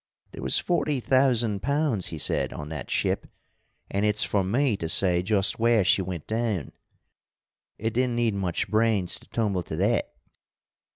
'There 0.31 0.41
was 0.41 0.57
forty 0.57 0.99
thousand 0.99 1.61
pounds,' 1.61 2.07
he 2.07 2.17
said, 2.17 2.51
'on 2.51 2.69
that 2.69 2.89
ship, 2.89 3.27
and 3.91 4.03
it's 4.03 4.23
for 4.23 4.43
me 4.43 4.75
to 4.75 4.89
say 4.89 5.21
just 5.21 5.59
where 5.59 5.83
she 5.83 6.01
went 6.01 6.25
down.' 6.25 6.71
It 7.77 7.93
didn't 7.93 8.15
need 8.15 8.33
much 8.33 8.67
brains 8.67 9.19
to 9.19 9.29
tumble 9.29 9.61
to 9.61 9.75
that. 9.75 10.15